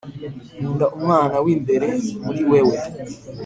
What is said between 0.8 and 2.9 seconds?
umwana w'imbere muri wewe